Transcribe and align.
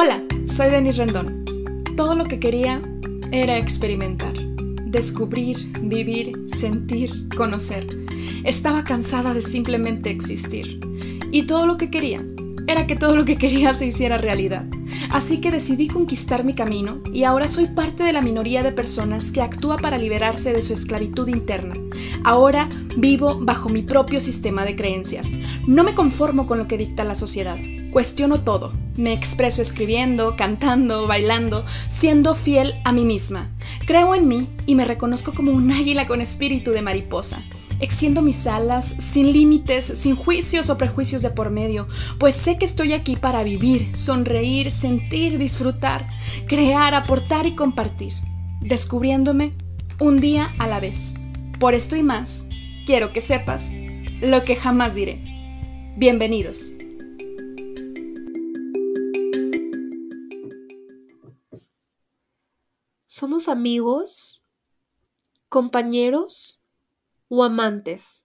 Hola, 0.00 0.22
soy 0.46 0.70
Denis 0.70 0.96
Rendón. 0.96 1.44
Todo 1.96 2.14
lo 2.14 2.22
que 2.22 2.38
quería 2.38 2.80
era 3.32 3.56
experimentar, 3.56 4.32
descubrir, 4.84 5.56
vivir, 5.82 6.38
sentir, 6.46 7.10
conocer. 7.36 7.84
Estaba 8.44 8.84
cansada 8.84 9.34
de 9.34 9.42
simplemente 9.42 10.10
existir. 10.10 10.78
Y 11.32 11.48
todo 11.48 11.66
lo 11.66 11.78
que 11.78 11.90
quería 11.90 12.22
era 12.68 12.86
que 12.86 12.94
todo 12.94 13.16
lo 13.16 13.24
que 13.24 13.38
quería 13.38 13.74
se 13.74 13.86
hiciera 13.86 14.18
realidad. 14.18 14.66
Así 15.10 15.40
que 15.40 15.50
decidí 15.50 15.88
conquistar 15.88 16.44
mi 16.44 16.54
camino 16.54 17.02
y 17.12 17.24
ahora 17.24 17.48
soy 17.48 17.66
parte 17.66 18.04
de 18.04 18.12
la 18.12 18.22
minoría 18.22 18.62
de 18.62 18.70
personas 18.70 19.32
que 19.32 19.42
actúa 19.42 19.78
para 19.78 19.98
liberarse 19.98 20.52
de 20.52 20.62
su 20.62 20.74
esclavitud 20.74 21.26
interna. 21.26 21.74
Ahora 22.22 22.68
vivo 22.96 23.40
bajo 23.40 23.68
mi 23.68 23.82
propio 23.82 24.20
sistema 24.20 24.64
de 24.64 24.76
creencias. 24.76 25.40
No 25.66 25.82
me 25.82 25.96
conformo 25.96 26.46
con 26.46 26.58
lo 26.58 26.68
que 26.68 26.78
dicta 26.78 27.02
la 27.02 27.16
sociedad. 27.16 27.58
Cuestiono 27.90 28.42
todo. 28.44 28.70
Me 28.98 29.12
expreso 29.12 29.62
escribiendo, 29.62 30.34
cantando, 30.34 31.06
bailando, 31.06 31.64
siendo 31.86 32.34
fiel 32.34 32.74
a 32.84 32.90
mí 32.90 33.04
misma. 33.04 33.48
Creo 33.86 34.12
en 34.16 34.26
mí 34.26 34.48
y 34.66 34.74
me 34.74 34.84
reconozco 34.84 35.34
como 35.34 35.52
un 35.52 35.70
águila 35.70 36.08
con 36.08 36.20
espíritu 36.20 36.72
de 36.72 36.82
mariposa. 36.82 37.44
Extiendo 37.78 38.22
mis 38.22 38.48
alas 38.48 38.84
sin 38.98 39.32
límites, 39.32 39.84
sin 39.84 40.16
juicios 40.16 40.68
o 40.68 40.76
prejuicios 40.76 41.22
de 41.22 41.30
por 41.30 41.50
medio, 41.50 41.86
pues 42.18 42.34
sé 42.34 42.58
que 42.58 42.64
estoy 42.64 42.92
aquí 42.92 43.14
para 43.14 43.44
vivir, 43.44 43.94
sonreír, 43.94 44.68
sentir, 44.72 45.38
disfrutar, 45.38 46.04
crear, 46.48 46.92
aportar 46.94 47.46
y 47.46 47.54
compartir, 47.54 48.14
descubriéndome 48.62 49.52
un 50.00 50.20
día 50.20 50.52
a 50.58 50.66
la 50.66 50.80
vez. 50.80 51.14
Por 51.60 51.74
esto 51.74 51.94
y 51.94 52.02
más, 52.02 52.48
quiero 52.84 53.12
que 53.12 53.20
sepas 53.20 53.70
lo 54.20 54.42
que 54.42 54.56
jamás 54.56 54.96
diré. 54.96 55.22
Bienvenidos. 55.96 56.78
¿Somos 63.18 63.48
amigos? 63.48 64.46
¿Compañeros? 65.48 66.62
¿O 67.26 67.42
amantes? 67.42 68.24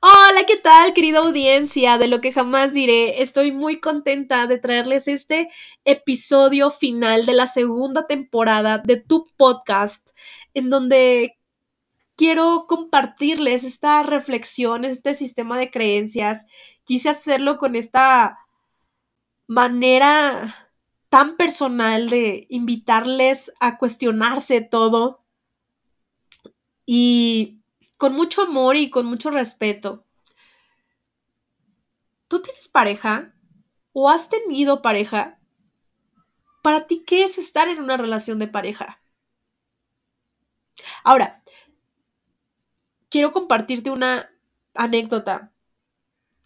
Hola, 0.00 0.46
¿qué 0.46 0.56
tal, 0.56 0.94
querida 0.94 1.18
audiencia 1.18 1.98
de 1.98 2.06
lo 2.06 2.22
que 2.22 2.32
jamás 2.32 2.72
diré? 2.72 3.20
Estoy 3.20 3.52
muy 3.52 3.78
contenta 3.78 4.46
de 4.46 4.58
traerles 4.58 5.08
este 5.08 5.50
episodio 5.84 6.70
final 6.70 7.26
de 7.26 7.34
la 7.34 7.46
segunda 7.46 8.06
temporada 8.06 8.78
de 8.78 8.96
tu 8.96 9.26
podcast, 9.36 10.08
en 10.54 10.70
donde 10.70 11.38
quiero 12.16 12.64
compartirles 12.66 13.62
esta 13.62 14.02
reflexión, 14.02 14.86
este 14.86 15.12
sistema 15.12 15.58
de 15.58 15.70
creencias. 15.70 16.46
Quise 16.84 17.10
hacerlo 17.10 17.58
con 17.58 17.76
esta 17.76 18.38
manera 19.46 20.65
tan 21.16 21.38
personal 21.38 22.10
de 22.10 22.46
invitarles 22.50 23.50
a 23.58 23.78
cuestionarse 23.78 24.60
todo 24.60 25.24
y 26.84 27.62
con 27.96 28.12
mucho 28.12 28.42
amor 28.42 28.76
y 28.76 28.90
con 28.90 29.06
mucho 29.06 29.30
respeto. 29.30 30.04
¿Tú 32.28 32.42
tienes 32.42 32.68
pareja 32.68 33.34
o 33.94 34.10
has 34.10 34.28
tenido 34.28 34.82
pareja? 34.82 35.40
Para 36.62 36.86
ti, 36.86 37.02
¿qué 37.06 37.24
es 37.24 37.38
estar 37.38 37.66
en 37.68 37.80
una 37.80 37.96
relación 37.96 38.38
de 38.38 38.48
pareja? 38.48 39.00
Ahora, 41.02 41.42
quiero 43.08 43.32
compartirte 43.32 43.90
una 43.90 44.30
anécdota 44.74 45.54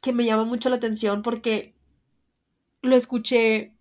que 0.00 0.12
me 0.12 0.24
llama 0.24 0.44
mucho 0.44 0.68
la 0.68 0.76
atención 0.76 1.22
porque 1.22 1.74
lo 2.82 2.94
escuché 2.94 3.74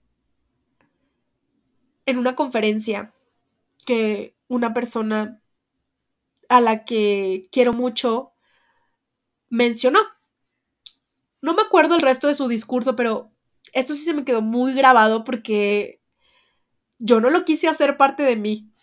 en 2.10 2.18
una 2.18 2.36
conferencia 2.36 3.14
que 3.86 4.36
una 4.48 4.73
persona 4.73 5.42
a 6.50 6.60
la 6.61 6.86
que 6.86 7.48
quiero 7.52 7.73
mucho 7.73 8.33
mencionó. 9.50 10.00
No 11.42 11.54
me 11.54 11.61
acuerdo 11.61 11.95
el 11.95 12.02
resto 12.02 12.28
de 12.28 12.33
su 12.33 12.48
discurso, 12.48 12.95
pero 12.95 13.32
esto 13.73 13.94
sí 13.94 14.02
se 14.02 14.14
me 14.14 14.26
quedó 14.26 14.42
muy 14.42 14.73
grabado 14.73 15.23
porque 15.23 16.02
yo 16.98 17.22
no 17.22 17.30
lo 17.30 17.45
quise 17.45 17.67
hacer 17.67 17.98
parte 17.98 18.23
de 18.23 18.36
mí. 18.36 18.73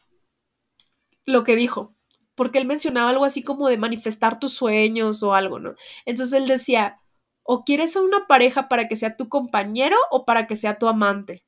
Lo 1.24 1.44
que 1.44 1.56
dijo. 1.56 1.94
Porque 2.34 2.58
él 2.58 2.66
mencionaba 2.66 3.10
algo 3.10 3.24
así 3.24 3.42
como 3.42 3.68
de 3.68 3.78
manifestar 3.78 4.38
tus 4.38 4.52
sueños 4.52 5.22
o 5.22 5.34
algo, 5.34 5.58
¿no? 5.58 5.74
Entonces 6.04 6.38
él 6.40 6.46
decía, 6.46 7.00
o 7.42 7.64
quieres 7.64 7.96
a 7.96 8.02
una 8.02 8.26
pareja 8.26 8.68
para 8.68 8.88
que 8.88 8.96
sea 8.96 9.16
tu 9.16 9.28
compañero 9.28 9.96
o 10.10 10.24
para 10.24 10.46
que 10.46 10.56
sea 10.56 10.78
tu 10.78 10.88
amante 10.88 11.45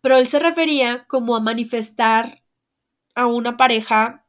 pero 0.00 0.16
él 0.16 0.26
se 0.26 0.38
refería 0.38 1.06
como 1.06 1.36
a 1.36 1.40
manifestar 1.40 2.42
a 3.14 3.26
una 3.26 3.56
pareja, 3.56 4.26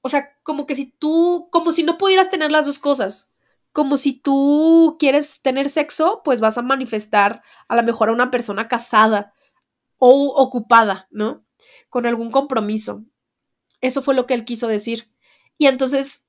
o 0.00 0.08
sea, 0.08 0.36
como 0.42 0.66
que 0.66 0.74
si 0.74 0.90
tú, 0.92 1.48
como 1.50 1.72
si 1.72 1.82
no 1.82 1.98
pudieras 1.98 2.30
tener 2.30 2.50
las 2.50 2.66
dos 2.66 2.78
cosas, 2.78 3.32
como 3.72 3.96
si 3.96 4.12
tú 4.12 4.96
quieres 4.98 5.42
tener 5.42 5.68
sexo, 5.68 6.22
pues 6.24 6.40
vas 6.40 6.58
a 6.58 6.62
manifestar 6.62 7.42
a 7.68 7.76
lo 7.76 7.82
mejor 7.82 8.08
a 8.08 8.12
una 8.12 8.30
persona 8.30 8.68
casada 8.68 9.32
o 9.98 10.34
ocupada, 10.36 11.08
¿no? 11.10 11.44
Con 11.88 12.06
algún 12.06 12.30
compromiso. 12.30 13.04
Eso 13.80 14.02
fue 14.02 14.14
lo 14.14 14.26
que 14.26 14.34
él 14.34 14.44
quiso 14.44 14.68
decir. 14.68 15.12
Y 15.58 15.66
entonces, 15.66 16.26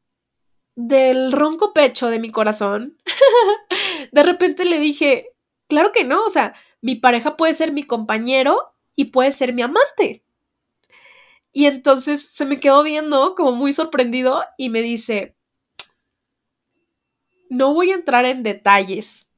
del 0.76 1.32
ronco 1.32 1.74
pecho 1.74 2.10
de 2.10 2.20
mi 2.20 2.32
corazón, 2.32 2.98
de 4.12 4.24
repente 4.24 4.66
le 4.66 4.80
dije, 4.80 5.36
claro 5.68 5.92
que 5.92 6.04
no, 6.04 6.24
o 6.24 6.30
sea, 6.30 6.56
mi 6.82 6.96
pareja 6.96 7.38
puede 7.38 7.54
ser 7.54 7.72
mi 7.72 7.84
compañero 7.84 8.74
y 8.96 9.06
puede 9.06 9.32
ser 9.32 9.54
mi 9.54 9.62
amante. 9.62 10.24
Y 11.52 11.66
entonces 11.66 12.22
se 12.22 12.46
me 12.46 12.60
quedó 12.60 12.84
viendo 12.84 13.36
como 13.36 13.52
muy 13.52 13.74
sorprendido 13.74 14.44
y 14.58 14.70
me 14.70 14.82
dice, 14.82 15.36
no 17.50 17.74
voy 17.74 17.92
a 17.92 17.96
entrar 17.96 18.26
en 18.26 18.44
detalles. 18.44 19.32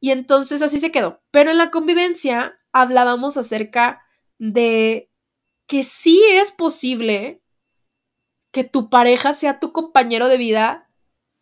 Y 0.00 0.10
entonces 0.10 0.62
así 0.62 0.78
se 0.80 0.90
quedó. 0.90 1.22
Pero 1.30 1.50
en 1.50 1.58
la 1.58 1.70
convivencia 1.70 2.58
hablábamos 2.72 3.36
acerca 3.36 4.02
de 4.38 5.10
que 5.66 5.84
sí 5.84 6.20
es 6.32 6.50
posible 6.50 7.42
que 8.50 8.64
tu 8.64 8.90
pareja 8.90 9.32
sea 9.32 9.60
tu 9.60 9.72
compañero 9.72 10.28
de 10.28 10.36
vida, 10.36 10.90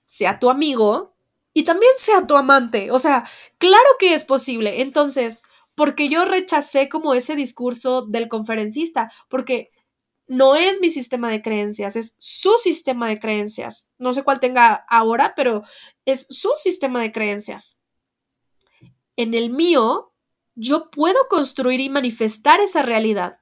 sea 0.05 0.39
tu 0.39 0.51
amigo 0.51 1.10
y 1.53 1.65
también 1.65 1.93
sea 1.97 2.27
tu 2.27 2.37
amante. 2.37 2.91
O 2.91 2.99
sea, 2.99 3.29
claro 3.59 3.89
que 3.99 4.15
es 4.15 4.25
posible. 4.25 4.83
Entonces, 4.83 5.43
porque 5.75 6.09
yo 6.09 6.25
rechacé 6.25 6.89
como 6.89 7.15
ese 7.15 7.37
discurso 7.37 8.03
del 8.03 8.29
conferencista, 8.29 9.13
porque 9.29 9.71
no 10.27 10.55
es 10.55 10.81
mi 10.81 10.91
sistema 10.91 11.29
de 11.29 11.43
creencias, 11.43 11.97
es 11.97 12.15
su 12.19 12.53
sistema 12.59 13.09
de 13.09 13.19
creencias. 13.19 13.93
No 13.99 14.13
sé 14.13 14.23
cuál 14.23 14.39
tenga 14.39 14.85
ahora, 14.89 15.35
pero 15.35 15.65
es 16.05 16.27
su 16.31 16.53
sistema 16.57 17.01
de 17.01 17.11
creencias. 17.11 17.83
En 19.17 19.35
el 19.35 19.51
mío, 19.51 20.13
yo 20.55 20.91
puedo 20.91 21.19
construir 21.29 21.81
y 21.81 21.89
manifestar 21.89 22.61
esa 22.61 22.83
realidad. 22.83 23.41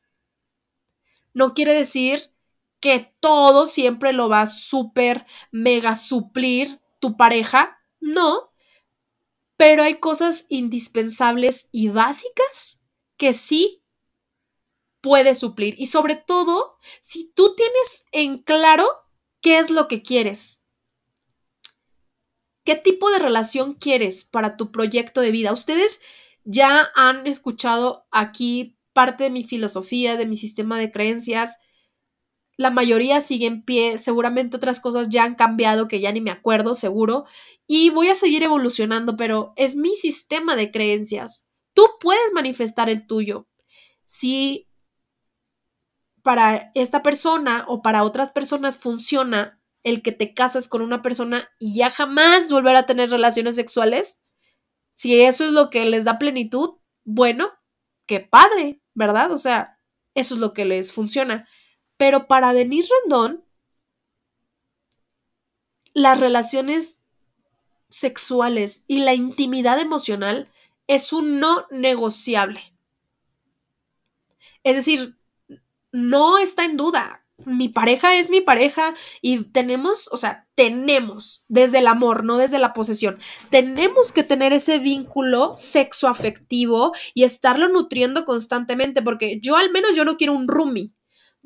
No 1.35 1.53
quiere 1.53 1.75
decir 1.75 2.33
que 2.81 3.15
todo 3.21 3.67
siempre 3.67 4.13
lo 4.13 4.29
va 4.29 4.43
a 4.43 4.47
súper, 4.47 5.27
mega 5.51 5.95
suplir 5.95 6.69
tu 7.01 7.17
pareja, 7.17 7.78
no, 8.01 8.53
pero 9.57 9.83
hay 9.83 9.95
cosas 9.95 10.47
indispensables 10.49 11.69
y 11.73 11.89
básicas 11.89 12.87
que 13.17 13.33
sí 13.33 13.85
puede 15.01 15.35
suplir. 15.35 15.75
Y 15.79 15.87
sobre 15.87 16.17
todo, 16.17 16.77
si 17.01 17.33
tú 17.33 17.55
tienes 17.55 18.07
en 18.13 18.39
claro 18.39 18.87
qué 19.41 19.59
es 19.59 19.71
lo 19.71 19.89
que 19.89 20.03
quieres. 20.03 20.65
¿Qué 22.65 22.77
tipo 22.77 23.11
de 23.11 23.19
relación 23.19 23.75
quieres 23.75 24.25
para 24.25 24.57
tu 24.57 24.71
proyecto 24.71 25.21
de 25.21 25.31
vida? 25.31 25.53
Ustedes 25.53 26.03
ya 26.45 26.91
han 26.95 27.27
escuchado 27.27 28.07
aquí 28.11 28.79
parte 28.93 29.25
de 29.25 29.31
mi 29.31 29.45
filosofía, 29.45 30.17
de 30.17 30.27
mi 30.27 30.37
sistema 30.37 30.79
de 30.79 30.91
creencias. 30.91 31.59
La 32.59 32.71
mayoría 32.71 33.23
sigue 33.23 33.47
en 33.47 33.63
pie, 33.63 33.97
seguramente 33.97 34.59
otras 34.59 34.81
cosas 34.81 35.09
ya 35.09 35.25
han 35.25 35.37
cambiado 35.37 35.89
que 35.89 36.01
ya 36.01 36.13
ni 36.13 36.21
me 36.21 36.33
acuerdo, 36.33 36.75
seguro 36.75 37.25
y 37.69 37.91
voy 37.91 38.09
a 38.09 38.15
seguir 38.15 38.43
evolucionando, 38.43 39.17
pero 39.17 39.53
es 39.57 39.77
mi 39.77 39.95
sistema 39.95 40.57
de 40.57 40.73
creencias. 40.73 41.49
Tú 41.75 41.83
puedes 42.01 42.33
manifestar 42.35 42.89
el 42.89 43.07
tuyo. 43.07 43.47
Si 44.07 44.69
para 46.23 46.73
esta 46.75 47.03
persona 47.03 47.65
o 47.69 47.83
para 47.83 48.03
otras 48.05 48.31
personas 48.31 48.79
funciona 48.79 49.63
el 49.85 50.03
que 50.03 50.13
te 50.13 50.35
casas 50.35 50.67
con 50.67 50.81
una 50.81 51.03
persona 51.03 51.49
y 51.59 51.77
ya 51.77 51.91
jamás 51.91 52.51
volver 52.51 52.75
a 52.75 52.87
tener 52.87 53.11
relaciones 53.11 53.55
sexuales, 53.55 54.23
si 54.91 55.21
eso 55.21 55.45
es 55.45 55.53
lo 55.53 55.69
que 55.69 55.85
les 55.85 56.07
da 56.07 56.19
plenitud, 56.19 56.79
bueno, 57.05 57.51
qué 58.07 58.21
padre, 58.21 58.83
¿verdad? 58.95 59.31
O 59.31 59.39
sea, 59.39 59.79
eso 60.15 60.35
es 60.35 60.41
lo 60.41 60.55
que 60.55 60.65
les 60.65 60.93
funciona. 60.93 61.47
Pero 61.99 62.27
para 62.27 62.55
Denis 62.55 62.89
Rendón, 63.03 63.45
las 65.93 66.19
relaciones 66.19 67.03
sexuales 67.89 68.85
y 68.87 69.01
la 69.01 69.15
intimidad 69.15 69.79
emocional 69.79 70.51
es 70.87 71.13
un 71.13 71.41
no 71.41 71.67
negociable. 71.71 72.61
Es 74.63 74.77
decir, 74.77 75.17
no 75.93 76.39
está 76.39 76.65
en 76.65 76.77
duda. 76.77 77.25
Mi 77.45 77.69
pareja 77.69 78.17
es 78.17 78.31
mi 78.31 78.41
pareja 78.41 78.95
y 79.23 79.45
tenemos, 79.45 80.09
o 80.13 80.17
sea, 80.17 80.49
tenemos 80.57 81.45
desde 81.49 81.79
el 81.79 81.87
amor, 81.87 82.25
no 82.25 82.37
desde 82.37 82.59
la 82.59 82.73
posesión, 82.73 83.21
tenemos 83.49 84.11
que 84.11 84.25
tener 84.25 84.53
ese 84.53 84.81
vínculo 84.81 85.53
sexoafectivo 85.55 86.93
y 87.15 87.23
estarlo 87.23 87.69
nutriendo 87.69 88.25
constantemente, 88.25 89.03
porque 89.03 89.39
yo 89.41 89.57
al 89.57 89.71
menos 89.71 89.95
yo 89.95 90.05
no 90.05 90.17
quiero 90.17 90.33
un 90.33 90.49
roomie. 90.49 90.93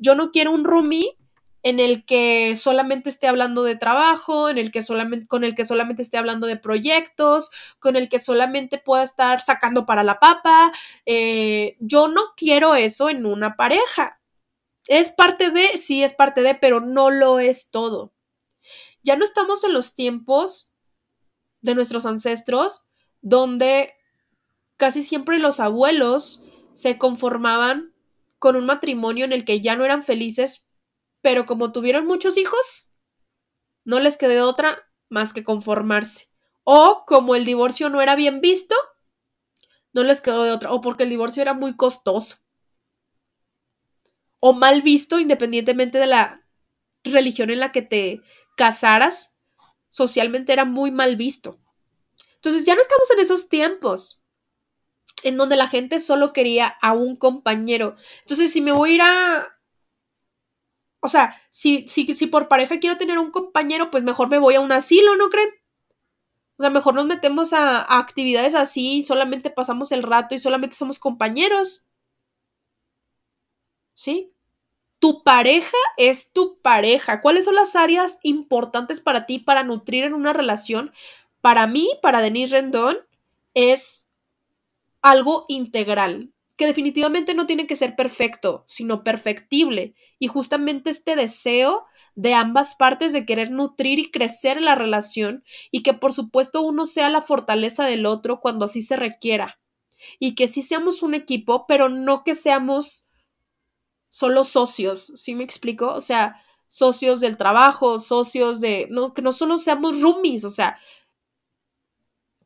Yo 0.03 0.15
no 0.15 0.31
quiero 0.31 0.51
un 0.51 0.65
roomie 0.65 1.17
en 1.63 1.79
el 1.79 2.05
que 2.05 2.57
solamente 2.57 3.09
esté 3.09 3.27
hablando 3.27 3.63
de 3.63 3.77
trabajo, 3.77 4.49
en 4.49 4.57
el 4.57 4.69
que 4.69 4.83
solamente, 4.83 5.27
con 5.27 5.45
el 5.45 5.55
que 5.55 5.63
solamente 5.63 6.01
esté 6.01 6.17
hablando 6.17 6.45
de 6.45 6.57
proyectos, 6.57 7.51
con 7.79 7.95
el 7.95 8.09
que 8.09 8.19
solamente 8.19 8.77
pueda 8.77 9.01
estar 9.01 9.41
sacando 9.41 9.85
para 9.85 10.03
la 10.03 10.19
papa. 10.19 10.73
Eh, 11.05 11.77
yo 11.79 12.09
no 12.09 12.21
quiero 12.35 12.75
eso 12.75 13.09
en 13.09 13.25
una 13.25 13.55
pareja. 13.55 14.19
Es 14.89 15.11
parte 15.11 15.51
de, 15.51 15.65
sí 15.77 16.03
es 16.03 16.11
parte 16.11 16.41
de, 16.41 16.53
pero 16.53 16.81
no 16.81 17.09
lo 17.09 17.39
es 17.39 17.71
todo. 17.71 18.13
Ya 19.01 19.15
no 19.15 19.23
estamos 19.23 19.63
en 19.63 19.73
los 19.73 19.95
tiempos 19.95 20.73
de 21.61 21.75
nuestros 21.75 22.05
ancestros 22.05 22.89
donde 23.21 23.93
casi 24.75 25.01
siempre 25.01 25.39
los 25.39 25.61
abuelos 25.61 26.43
se 26.73 26.97
conformaban 26.97 27.92
con 28.43 28.57
un 28.57 28.65
matrimonio 28.65 29.23
en 29.23 29.31
el 29.31 29.45
que 29.45 29.61
ya 29.61 29.77
no 29.77 29.85
eran 29.85 30.03
felices 30.03 30.67
pero 31.23 31.45
como 31.45 31.71
tuvieron 31.71 32.05
muchos 32.05 32.37
hijos, 32.37 32.91
no 33.85 34.01
les 34.01 34.17
quedó 34.17 34.49
otra 34.49 34.91
más 35.07 35.31
que 35.31 35.45
conformarse. 35.45 36.27
O 36.65 37.05
como 37.07 37.35
el 37.35 37.45
divorcio 37.45 37.89
no 37.89 38.01
era 38.01 38.17
bien 38.17 38.41
visto, 38.41 38.75
no 39.93 40.03
les 40.03 40.19
quedó 40.19 40.43
de 40.43 40.51
otra. 40.51 40.73
O 40.73 40.81
porque 40.81 41.03
el 41.03 41.09
divorcio 41.09 41.41
era 41.41 41.53
muy 41.53 41.77
costoso. 41.77 42.39
O 44.41 44.51
mal 44.51 44.81
visto, 44.81 45.17
independientemente 45.17 45.97
de 45.97 46.07
la 46.07 46.45
religión 47.05 47.49
en 47.49 47.61
la 47.61 47.71
que 47.71 47.83
te 47.83 48.21
casaras, 48.57 49.39
socialmente 49.87 50.51
era 50.51 50.65
muy 50.65 50.91
mal 50.91 51.15
visto. 51.15 51.57
Entonces 52.35 52.65
ya 52.65 52.75
no 52.75 52.81
estamos 52.81 53.09
en 53.11 53.19
esos 53.19 53.47
tiempos 53.47 54.22
en 55.23 55.37
donde 55.37 55.55
la 55.55 55.67
gente 55.67 55.99
solo 55.99 56.33
quería 56.33 56.67
a 56.81 56.93
un 56.93 57.15
compañero. 57.15 57.95
Entonces, 58.21 58.51
si 58.51 58.61
me 58.61 58.71
voy 58.71 58.91
a 58.91 58.95
ir 58.95 59.01
a, 59.01 59.53
o 61.01 61.09
sea, 61.09 61.35
si, 61.49 61.85
si, 61.87 62.13
si 62.13 62.27
por 62.27 62.47
pareja 62.47 62.79
quiero 62.79 62.97
tener 62.97 63.19
un 63.19 63.31
compañero, 63.31 63.91
pues 63.91 64.03
mejor 64.03 64.29
me 64.29 64.37
voy 64.37 64.55
a 64.55 64.61
un 64.61 64.71
asilo, 64.71 65.15
¿no 65.17 65.29
creen? 65.29 65.49
O 66.57 66.63
sea, 66.63 66.69
mejor 66.69 66.93
nos 66.93 67.07
metemos 67.07 67.51
a, 67.51 67.81
a 67.81 67.99
actividades 67.99 68.55
así 68.55 68.97
y 68.97 69.01
solamente 69.01 69.49
pasamos 69.49 69.91
el 69.91 70.03
rato 70.03 70.33
y 70.33 70.39
solamente 70.39 70.75
somos 70.77 70.99
compañeros. 70.99 71.89
¿Sí? 73.93 74.33
Tu 74.99 75.23
pareja 75.23 75.77
es 75.97 76.31
tu 76.31 76.61
pareja. 76.61 77.19
¿Cuáles 77.19 77.45
son 77.45 77.55
las 77.55 77.75
áreas 77.75 78.19
importantes 78.23 79.01
para 79.01 79.25
ti 79.25 79.39
para 79.39 79.63
nutrir 79.63 80.05
en 80.05 80.13
una 80.13 80.31
relación? 80.31 80.93
Para 81.41 81.67
mí, 81.67 81.89
para 82.01 82.21
Denise 82.21 82.55
Rendón, 82.55 82.97
es 83.53 84.09
algo 85.03 85.45
integral 85.47 86.33
que 86.55 86.65
definitivamente 86.65 87.33
no 87.33 87.45
tiene 87.45 87.67
que 87.67 87.75
ser 87.75 87.95
perfecto, 87.95 88.63
sino 88.67 89.03
perfectible. 89.03 89.95
Y 90.19 90.27
justamente 90.27 90.89
este 90.89 91.15
deseo 91.15 91.85
de 92.15 92.33
ambas 92.33 92.75
partes 92.75 93.11
de 93.11 93.25
querer 93.25 93.51
nutrir 93.51 93.99
y 93.99 94.11
crecer 94.11 94.61
la 94.61 94.75
relación 94.75 95.43
y 95.71 95.81
que 95.81 95.93
por 95.93 96.13
supuesto 96.13 96.61
uno 96.61 96.85
sea 96.85 97.09
la 97.09 97.21
fortaleza 97.21 97.85
del 97.85 98.05
otro 98.05 98.39
cuando 98.39 98.65
así 98.65 98.81
se 98.81 98.95
requiera. 98.95 99.59
Y 100.19 100.35
que 100.35 100.47
sí 100.47 100.61
seamos 100.61 101.01
un 101.01 101.15
equipo, 101.15 101.65
pero 101.67 101.89
no 101.89 102.23
que 102.23 102.35
seamos 102.35 103.07
solo 104.09 104.43
socios, 104.43 105.11
¿sí 105.15 105.33
me 105.33 105.43
explico? 105.43 105.91
O 105.91 106.01
sea, 106.01 106.43
socios 106.67 107.19
del 107.19 107.35
trabajo, 107.35 107.97
socios 107.97 108.61
de, 108.61 108.87
no, 108.91 109.13
que 109.13 109.23
no 109.23 109.31
solo 109.31 109.57
seamos 109.57 110.01
roomies, 110.01 110.45
o 110.45 110.49
sea, 110.49 110.77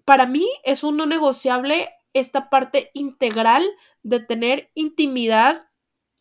para 0.06 0.26
mí 0.28 0.48
es 0.64 0.86
un 0.86 0.96
no 0.96 1.06
negociable 1.06 1.90
esta 2.20 2.50
parte 2.50 2.92
integral 2.94 3.66
de 4.04 4.20
tener 4.20 4.72
intimidad 4.74 5.70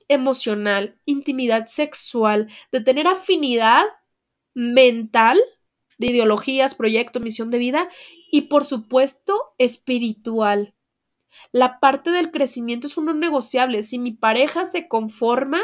emocional, 0.09 1.01
intimidad 1.05 1.67
sexual, 1.67 2.49
de 2.71 2.81
tener 2.81 3.09
afinidad 3.09 3.85
mental 4.55 5.39
de 5.99 6.09
ideologías, 6.09 6.75
proyecto, 6.75 7.21
misión 7.21 7.51
de 7.51 7.59
vida 7.59 7.89
y 8.31 8.43
por 8.43 8.65
supuesto 8.65 9.55
espiritual. 9.59 10.75
La 11.53 11.81
parte 11.81 12.11
del 12.11 12.31
crecimiento 12.31 12.87
es 12.87 12.97
uno 12.97 13.15
negociable. 13.15 13.83
Si 13.83 13.99
mi 13.99 14.13
pareja 14.13 14.67
se 14.67 14.89
conforma, 14.89 15.61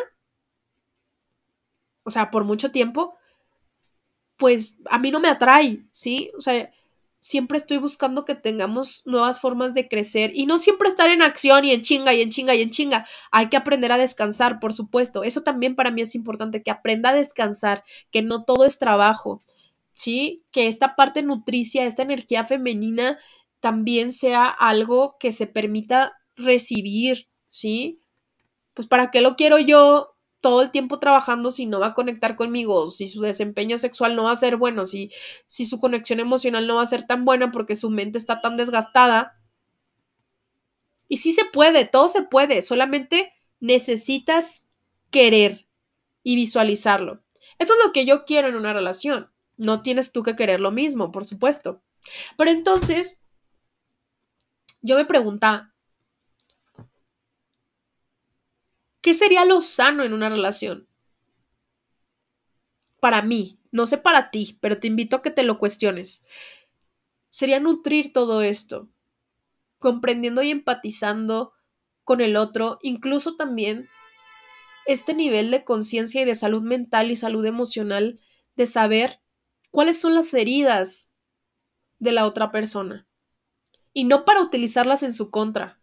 o 2.04 2.10
sea, 2.10 2.30
por 2.30 2.44
mucho 2.44 2.72
tiempo, 2.72 3.16
pues 4.36 4.80
a 4.90 4.98
mí 4.98 5.10
no 5.10 5.20
me 5.20 5.28
atrae, 5.28 5.86
¿sí? 5.92 6.30
O 6.36 6.40
sea, 6.40 6.72
siempre 7.22 7.56
estoy 7.56 7.78
buscando 7.78 8.24
que 8.24 8.34
tengamos 8.34 9.02
nuevas 9.06 9.40
formas 9.40 9.74
de 9.74 9.86
crecer 9.86 10.32
y 10.34 10.46
no 10.46 10.58
siempre 10.58 10.88
estar 10.88 11.08
en 11.08 11.22
acción 11.22 11.64
y 11.64 11.70
en 11.70 11.82
chinga 11.82 12.12
y 12.12 12.20
en 12.20 12.30
chinga 12.30 12.56
y 12.56 12.62
en 12.62 12.70
chinga. 12.70 13.06
Hay 13.30 13.48
que 13.48 13.56
aprender 13.56 13.92
a 13.92 13.96
descansar, 13.96 14.58
por 14.58 14.72
supuesto. 14.72 15.22
Eso 15.22 15.42
también 15.42 15.76
para 15.76 15.92
mí 15.92 16.02
es 16.02 16.16
importante, 16.16 16.64
que 16.64 16.72
aprenda 16.72 17.10
a 17.10 17.14
descansar, 17.14 17.84
que 18.10 18.22
no 18.22 18.44
todo 18.44 18.64
es 18.64 18.80
trabajo, 18.80 19.40
¿sí? 19.94 20.42
Que 20.50 20.66
esta 20.66 20.96
parte 20.96 21.22
nutricia, 21.22 21.86
esta 21.86 22.02
energía 22.02 22.42
femenina 22.42 23.20
también 23.60 24.10
sea 24.10 24.48
algo 24.48 25.16
que 25.20 25.30
se 25.30 25.46
permita 25.46 26.14
recibir, 26.34 27.28
¿sí? 27.46 28.00
Pues 28.74 28.88
para 28.88 29.12
qué 29.12 29.20
lo 29.20 29.36
quiero 29.36 29.60
yo 29.60 30.11
todo 30.42 30.60
el 30.60 30.70
tiempo 30.70 30.98
trabajando 30.98 31.50
si 31.50 31.64
no 31.66 31.80
va 31.80 31.86
a 31.86 31.94
conectar 31.94 32.36
conmigo, 32.36 32.88
si 32.88 33.06
su 33.06 33.22
desempeño 33.22 33.78
sexual 33.78 34.16
no 34.16 34.24
va 34.24 34.32
a 34.32 34.36
ser 34.36 34.56
bueno, 34.56 34.84
si, 34.84 35.10
si 35.46 35.64
su 35.64 35.80
conexión 35.80 36.20
emocional 36.20 36.66
no 36.66 36.76
va 36.76 36.82
a 36.82 36.86
ser 36.86 37.06
tan 37.06 37.24
buena 37.24 37.52
porque 37.52 37.76
su 37.76 37.88
mente 37.88 38.18
está 38.18 38.40
tan 38.42 38.56
desgastada. 38.56 39.40
Y 41.08 41.18
sí 41.18 41.32
se 41.32 41.44
puede, 41.44 41.86
todo 41.86 42.08
se 42.08 42.22
puede, 42.22 42.60
solamente 42.60 43.32
necesitas 43.60 44.66
querer 45.10 45.68
y 46.24 46.34
visualizarlo. 46.34 47.22
Eso 47.58 47.74
es 47.74 47.86
lo 47.86 47.92
que 47.92 48.04
yo 48.04 48.24
quiero 48.24 48.48
en 48.48 48.56
una 48.56 48.72
relación. 48.72 49.30
No 49.56 49.82
tienes 49.82 50.12
tú 50.12 50.24
que 50.24 50.34
querer 50.34 50.60
lo 50.60 50.72
mismo, 50.72 51.12
por 51.12 51.24
supuesto. 51.24 51.82
Pero 52.36 52.50
entonces, 52.50 53.20
yo 54.80 54.96
me 54.96 55.04
preguntaba, 55.04 55.71
¿Qué 59.02 59.14
sería 59.14 59.44
lo 59.44 59.60
sano 59.60 60.04
en 60.04 60.12
una 60.12 60.28
relación? 60.28 60.88
Para 63.00 63.20
mí, 63.22 63.58
no 63.72 63.86
sé 63.86 63.98
para 63.98 64.30
ti, 64.30 64.58
pero 64.60 64.78
te 64.78 64.86
invito 64.86 65.16
a 65.16 65.22
que 65.22 65.32
te 65.32 65.42
lo 65.42 65.58
cuestiones. 65.58 66.24
Sería 67.28 67.58
nutrir 67.58 68.12
todo 68.12 68.42
esto, 68.42 68.88
comprendiendo 69.80 70.40
y 70.42 70.52
empatizando 70.52 71.52
con 72.04 72.20
el 72.20 72.36
otro, 72.36 72.78
incluso 72.80 73.34
también 73.34 73.88
este 74.86 75.14
nivel 75.14 75.50
de 75.50 75.64
conciencia 75.64 76.22
y 76.22 76.24
de 76.24 76.36
salud 76.36 76.62
mental 76.62 77.10
y 77.10 77.16
salud 77.16 77.44
emocional, 77.44 78.20
de 78.54 78.66
saber 78.66 79.20
cuáles 79.72 80.00
son 80.00 80.14
las 80.14 80.32
heridas 80.32 81.14
de 81.98 82.12
la 82.12 82.24
otra 82.24 82.52
persona. 82.52 83.08
Y 83.92 84.04
no 84.04 84.24
para 84.24 84.42
utilizarlas 84.42 85.02
en 85.02 85.12
su 85.12 85.32
contra, 85.32 85.80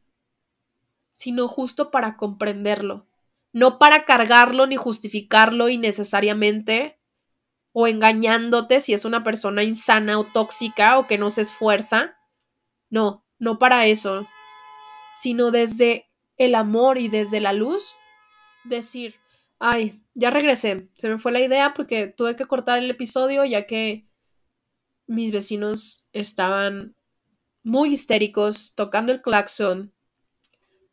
sino 1.11 1.49
justo 1.49 1.91
para 1.91 2.15
comprenderlo, 2.15 3.08
no 3.51 3.79
para 3.79 4.05
cargarlo 4.05 4.67
ni 4.67 4.75
justificarlo 4.75 5.69
innecesariamente 5.69 6.99
o 7.71 7.87
engañándote 7.87 8.79
si 8.79 8.93
es 8.93 9.05
una 9.05 9.23
persona 9.23 9.63
insana 9.63 10.19
o 10.19 10.25
tóxica 10.25 10.97
o 10.97 11.07
que 11.07 11.17
no 11.17 11.29
se 11.31 11.41
esfuerza. 11.41 12.17
No, 12.89 13.25
no 13.37 13.59
para 13.59 13.85
eso, 13.85 14.27
sino 15.11 15.51
desde 15.51 16.07
el 16.37 16.55
amor 16.55 16.97
y 16.97 17.07
desde 17.07 17.39
la 17.39 17.53
luz, 17.53 17.95
decir, 18.63 19.15
ay, 19.59 20.01
ya 20.13 20.29
regresé, 20.29 20.89
se 20.93 21.09
me 21.09 21.17
fue 21.17 21.31
la 21.31 21.41
idea 21.41 21.73
porque 21.73 22.07
tuve 22.07 22.35
que 22.35 22.45
cortar 22.45 22.79
el 22.79 22.89
episodio 22.89 23.45
ya 23.45 23.65
que 23.65 24.07
mis 25.07 25.31
vecinos 25.31 26.09
estaban 26.13 26.95
muy 27.63 27.89
histéricos 27.89 28.75
tocando 28.75 29.11
el 29.11 29.21
claxon 29.21 29.93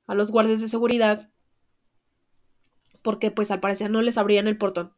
a 0.07 0.15
los 0.15 0.31
guardias 0.31 0.61
de 0.61 0.69
seguridad 0.69 1.31
porque 3.07 3.31
pues 3.31 3.53
al 3.53 3.61
parecer 3.61 3.89
no 3.89 4.03
les 4.03 4.19
abrían 4.19 4.49
el 4.49 4.59
portón. 4.59 4.93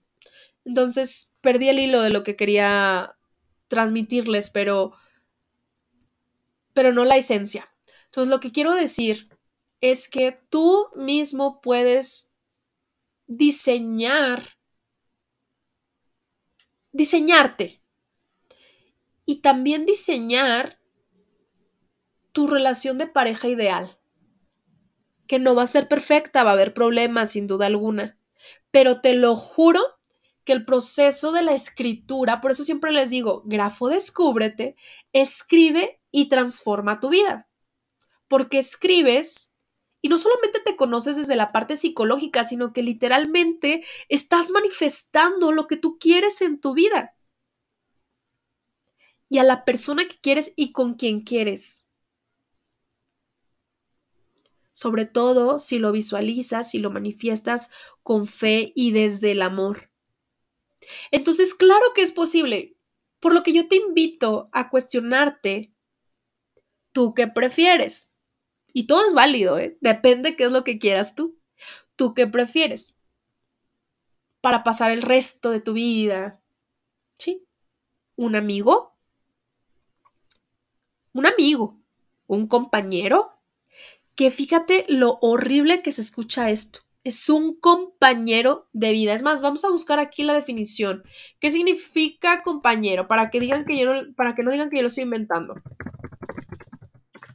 Entonces 0.64 1.34
perdí 1.42 1.68
el 1.68 1.78
hilo 1.78 2.00
de 2.00 2.08
lo 2.08 2.24
que 2.24 2.36
quería 2.36 3.18
transmitirles, 3.66 4.48
pero 4.48 4.94
pero 6.72 6.90
no 6.94 7.04
la 7.04 7.18
esencia. 7.18 7.70
Entonces 8.06 8.30
lo 8.30 8.40
que 8.40 8.50
quiero 8.50 8.74
decir 8.74 9.28
es 9.82 10.08
que 10.08 10.40
tú 10.48 10.88
mismo 10.96 11.60
puedes 11.60 12.34
diseñar 13.26 14.42
diseñarte 16.90 17.82
y 19.26 19.42
también 19.42 19.84
diseñar 19.84 20.80
tu 22.32 22.46
relación 22.46 22.96
de 22.96 23.06
pareja 23.06 23.48
ideal. 23.48 23.97
Que 25.28 25.38
no 25.38 25.54
va 25.54 25.62
a 25.62 25.68
ser 25.68 25.86
perfecta, 25.86 26.42
va 26.42 26.50
a 26.50 26.52
haber 26.54 26.74
problemas 26.74 27.30
sin 27.30 27.46
duda 27.46 27.66
alguna. 27.66 28.18
Pero 28.72 29.00
te 29.00 29.14
lo 29.14 29.36
juro 29.36 29.80
que 30.44 30.52
el 30.54 30.64
proceso 30.64 31.30
de 31.30 31.42
la 31.42 31.52
escritura, 31.52 32.40
por 32.40 32.50
eso 32.50 32.64
siempre 32.64 32.90
les 32.90 33.10
digo, 33.10 33.42
grafo 33.44 33.88
descúbrete, 33.88 34.74
escribe 35.12 36.00
y 36.10 36.28
transforma 36.28 36.98
tu 36.98 37.10
vida. 37.10 37.48
Porque 38.26 38.58
escribes 38.58 39.54
y 40.00 40.08
no 40.08 40.18
solamente 40.18 40.60
te 40.60 40.76
conoces 40.76 41.16
desde 41.16 41.36
la 41.36 41.52
parte 41.52 41.76
psicológica, 41.76 42.44
sino 42.44 42.72
que 42.72 42.82
literalmente 42.82 43.84
estás 44.08 44.50
manifestando 44.50 45.52
lo 45.52 45.66
que 45.66 45.76
tú 45.76 45.98
quieres 45.98 46.40
en 46.40 46.60
tu 46.60 46.72
vida. 46.72 47.14
Y 49.28 49.38
a 49.38 49.44
la 49.44 49.64
persona 49.64 50.04
que 50.08 50.16
quieres 50.18 50.54
y 50.56 50.72
con 50.72 50.94
quien 50.94 51.20
quieres. 51.20 51.87
Sobre 54.78 55.06
todo 55.06 55.58
si 55.58 55.80
lo 55.80 55.90
visualizas, 55.90 56.70
si 56.70 56.78
lo 56.78 56.92
manifiestas 56.92 57.72
con 58.04 58.28
fe 58.28 58.72
y 58.76 58.92
desde 58.92 59.32
el 59.32 59.42
amor. 59.42 59.90
Entonces, 61.10 61.52
claro 61.52 61.84
que 61.96 62.02
es 62.02 62.12
posible. 62.12 62.76
Por 63.18 63.34
lo 63.34 63.42
que 63.42 63.52
yo 63.52 63.66
te 63.66 63.74
invito 63.74 64.48
a 64.52 64.70
cuestionarte, 64.70 65.74
¿tú 66.92 67.12
qué 67.12 67.26
prefieres? 67.26 68.14
Y 68.72 68.86
todo 68.86 69.04
es 69.04 69.14
válido, 69.14 69.58
¿eh? 69.58 69.76
Depende 69.80 70.36
qué 70.36 70.44
es 70.44 70.52
lo 70.52 70.62
que 70.62 70.78
quieras 70.78 71.16
tú. 71.16 71.40
¿Tú 71.96 72.14
qué 72.14 72.28
prefieres? 72.28 73.00
Para 74.40 74.62
pasar 74.62 74.92
el 74.92 75.02
resto 75.02 75.50
de 75.50 75.60
tu 75.60 75.72
vida. 75.72 76.40
¿Sí? 77.18 77.48
¿Un 78.14 78.36
amigo? 78.36 78.96
Un 81.14 81.26
amigo. 81.26 81.82
¿Un 82.28 82.46
compañero? 82.46 83.37
Que 84.18 84.32
fíjate 84.32 84.84
lo 84.88 85.18
horrible 85.22 85.80
que 85.80 85.92
se 85.92 86.00
escucha 86.00 86.50
esto. 86.50 86.80
Es 87.04 87.28
un 87.28 87.58
compañero 87.58 88.68
de 88.72 88.90
vida. 88.90 89.14
Es 89.14 89.22
más, 89.22 89.40
vamos 89.40 89.64
a 89.64 89.70
buscar 89.70 90.00
aquí 90.00 90.24
la 90.24 90.34
definición. 90.34 91.04
¿Qué 91.38 91.52
significa 91.52 92.42
compañero? 92.42 93.06
Para 93.06 93.30
que 93.30 93.38
digan 93.38 93.64
que 93.64 93.78
yo 93.78 93.94
no, 93.94 94.14
para 94.14 94.34
que 94.34 94.42
no 94.42 94.50
digan 94.50 94.70
que 94.70 94.76
yo 94.76 94.82
lo 94.82 94.88
estoy 94.88 95.04
inventando 95.04 95.54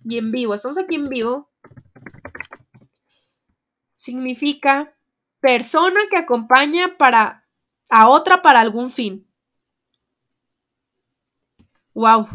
y 0.03 0.17
en 0.17 0.31
vivo. 0.31 0.53
Estamos 0.53 0.77
aquí 0.77 0.95
en 0.95 1.09
vivo. 1.09 1.51
Significa 3.95 4.95
persona 5.39 5.99
que 6.09 6.17
acompaña 6.17 6.97
para 6.97 7.47
a 7.89 8.09
otra 8.09 8.41
para 8.41 8.59
algún 8.59 8.91
fin. 8.91 9.27
Wow. 11.93 12.27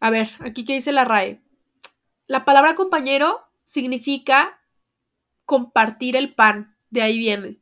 A 0.00 0.10
ver, 0.10 0.28
aquí 0.40 0.64
qué 0.64 0.74
dice 0.74 0.92
la 0.92 1.04
RAE. 1.04 1.42
La 2.32 2.46
palabra 2.46 2.74
compañero 2.74 3.42
significa 3.62 4.58
compartir 5.44 6.16
el 6.16 6.34
pan. 6.34 6.78
De 6.88 7.02
ahí 7.02 7.18
viene. 7.18 7.60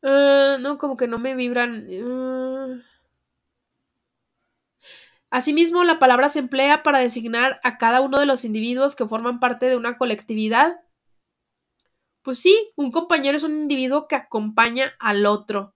Ah, 0.00 0.58
no, 0.60 0.78
como 0.78 0.96
que 0.96 1.08
no 1.08 1.18
me 1.18 1.34
vibran. 1.34 1.88
Ah. 2.04 2.76
Asimismo, 5.30 5.82
la 5.82 5.98
palabra 5.98 6.28
se 6.28 6.38
emplea 6.38 6.84
para 6.84 7.00
designar 7.00 7.58
a 7.64 7.78
cada 7.78 8.00
uno 8.00 8.20
de 8.20 8.26
los 8.26 8.44
individuos 8.44 8.94
que 8.94 9.08
forman 9.08 9.40
parte 9.40 9.66
de 9.66 9.74
una 9.74 9.96
colectividad. 9.96 10.80
Pues 12.22 12.38
sí, 12.38 12.72
un 12.76 12.92
compañero 12.92 13.36
es 13.36 13.42
un 13.42 13.58
individuo 13.58 14.06
que 14.06 14.14
acompaña 14.14 14.84
al 15.00 15.26
otro. 15.26 15.74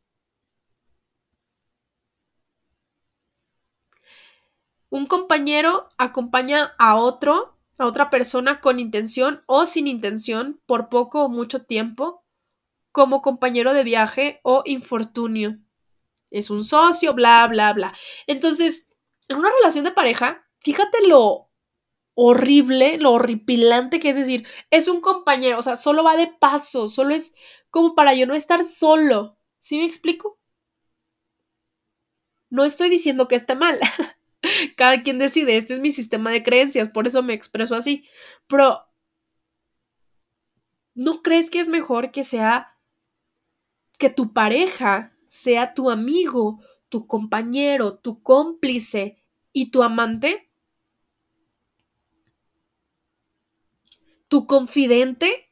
Un 4.88 5.06
compañero 5.06 5.88
acompaña 5.98 6.74
a 6.78 6.94
otro, 6.94 7.51
a 7.78 7.86
otra 7.86 8.10
persona 8.10 8.60
con 8.60 8.78
intención 8.78 9.42
o 9.46 9.66
sin 9.66 9.86
intención, 9.86 10.60
por 10.66 10.88
poco 10.88 11.24
o 11.24 11.28
mucho 11.28 11.64
tiempo, 11.64 12.24
como 12.92 13.22
compañero 13.22 13.72
de 13.72 13.84
viaje 13.84 14.40
o 14.42 14.62
infortunio. 14.66 15.58
Es 16.30 16.50
un 16.50 16.64
socio, 16.64 17.14
bla, 17.14 17.46
bla, 17.48 17.72
bla. 17.72 17.94
Entonces, 18.26 18.90
en 19.28 19.38
una 19.38 19.50
relación 19.50 19.84
de 19.84 19.92
pareja, 19.92 20.46
fíjate 20.60 21.06
lo 21.08 21.50
horrible, 22.14 22.98
lo 22.98 23.12
horripilante 23.12 24.00
que 24.00 24.10
es 24.10 24.16
decir, 24.16 24.46
es 24.70 24.88
un 24.88 25.00
compañero, 25.00 25.58
o 25.58 25.62
sea, 25.62 25.76
solo 25.76 26.04
va 26.04 26.16
de 26.16 26.26
paso, 26.26 26.88
solo 26.88 27.14
es 27.14 27.34
como 27.70 27.94
para 27.94 28.14
yo 28.14 28.26
no 28.26 28.34
estar 28.34 28.62
solo. 28.64 29.38
¿Sí 29.58 29.78
me 29.78 29.84
explico? 29.84 30.38
No 32.50 32.64
estoy 32.64 32.90
diciendo 32.90 33.28
que 33.28 33.36
esté 33.36 33.54
mal. 33.54 33.80
Cada 34.76 35.02
quien 35.02 35.18
decide, 35.18 35.56
este 35.56 35.74
es 35.74 35.80
mi 35.80 35.90
sistema 35.90 36.30
de 36.30 36.42
creencias, 36.42 36.88
por 36.88 37.06
eso 37.06 37.22
me 37.22 37.34
expreso 37.34 37.74
así. 37.74 38.06
Pero, 38.46 38.86
¿no 40.94 41.22
crees 41.22 41.50
que 41.50 41.60
es 41.60 41.68
mejor 41.68 42.10
que 42.10 42.24
sea 42.24 42.78
que 43.98 44.10
tu 44.10 44.32
pareja 44.32 45.16
sea 45.28 45.74
tu 45.74 45.90
amigo 45.90 46.60
tu 46.92 47.06
compañero, 47.06 47.96
tu 47.96 48.22
cómplice 48.22 49.16
y 49.50 49.70
tu 49.70 49.82
amante? 49.82 50.52
¿Tu 54.28 54.46
confidente? 54.46 55.50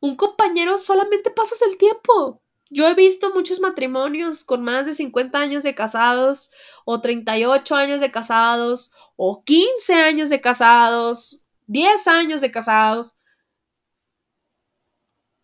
Un 0.00 0.16
compañero 0.16 0.76
solamente 0.76 1.30
pasas 1.30 1.62
el 1.62 1.78
tiempo. 1.78 2.42
Yo 2.74 2.88
he 2.88 2.94
visto 2.94 3.32
muchos 3.32 3.60
matrimonios 3.60 4.42
con 4.42 4.62
más 4.62 4.84
de 4.84 4.94
50 4.94 5.38
años 5.38 5.62
de 5.62 5.76
casados, 5.76 6.50
o 6.84 7.00
38 7.00 7.76
años 7.76 8.00
de 8.00 8.10
casados, 8.10 8.94
o 9.14 9.44
15 9.44 9.94
años 9.94 10.28
de 10.28 10.40
casados, 10.40 11.44
10 11.68 12.08
años 12.08 12.40
de 12.40 12.50
casados, 12.50 13.20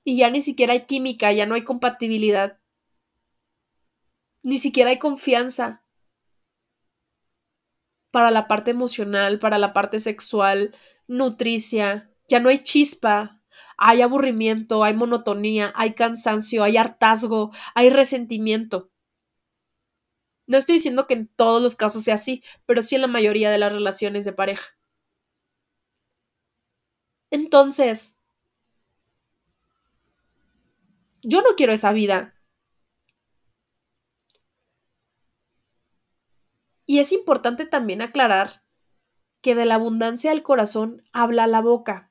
y 0.03 0.17
ya 0.17 0.29
ni 0.29 0.41
siquiera 0.41 0.73
hay 0.73 0.87
química, 0.87 1.31
ya 1.31 1.47
no 1.47 1.55
hay 1.55 1.63
compatibilidad. 1.63 2.59
Ni 4.43 4.59
siquiera 4.59 4.91
hay 4.91 4.99
confianza 4.99 5.85
para 8.11 8.33
la 8.33 8.49
parte 8.49 8.73
emocional, 8.73 9.39
para 9.39 9.59
la 9.59 9.73
parte 9.73 10.01
sexual, 10.01 10.75
nutricia. 11.07 12.11
Ya 12.29 12.41
no 12.41 12.49
hay 12.49 12.59
chispa. 12.59 13.40
Hay 13.81 14.03
aburrimiento, 14.03 14.85
hay 14.85 14.95
monotonía, 14.95 15.73
hay 15.75 15.95
cansancio, 15.95 16.63
hay 16.63 16.77
hartazgo, 16.77 17.51
hay 17.75 17.91
resentimiento. 17.91 18.93
No 20.47 20.59
estoy 20.59 20.75
diciendo 20.75 21.07
que 21.07 21.15
en 21.15 21.29
todos 21.29 21.63
los 21.63 21.77
casos 21.77 22.05
sea 22.05 22.17
así, 22.17 22.45
pero 22.67 22.83
sí 22.83 22.95
en 22.95 23.01
la 23.01 23.07
mayoría 23.07 23.51
de 23.51 23.57
las 23.57 23.73
relaciones 23.73 24.27
de 24.27 24.35
pareja. 24.35 24.67
Entonces, 27.31 28.21
yo 31.23 31.43
no 31.43 31.55
quiero 31.57 31.73
esa 31.73 31.93
vida. 31.93 32.35
Y 36.85 36.99
es 36.99 37.13
importante 37.13 37.65
también 37.65 38.03
aclarar 38.03 38.65
que 39.43 39.55
de 39.55 39.67
la 39.67 39.77
abundancia 39.77 40.31
del 40.31 40.43
corazón 40.43 41.05
habla 41.13 41.47
la 41.47 41.61
boca. 41.63 42.10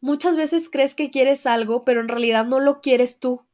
Muchas 0.00 0.36
veces 0.36 0.68
crees 0.70 0.94
que 0.94 1.10
quieres 1.10 1.46
algo, 1.46 1.84
pero 1.84 2.00
en 2.00 2.08
realidad 2.08 2.44
no 2.44 2.60
lo 2.60 2.80
quieres 2.80 3.20
tú, 3.20 3.46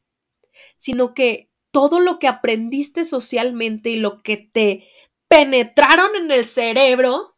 sino 0.76 1.14
que 1.14 1.50
todo 1.70 2.00
lo 2.00 2.18
que 2.18 2.28
aprendiste 2.28 3.04
socialmente 3.04 3.90
y 3.90 3.96
lo 3.96 4.18
que 4.18 4.36
te 4.36 4.88
penetraron 5.28 6.16
en 6.16 6.30
el 6.30 6.44
cerebro 6.44 7.36